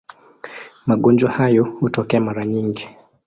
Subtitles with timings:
[0.87, 2.87] Magonjwa hayo hutokea mara nyingi.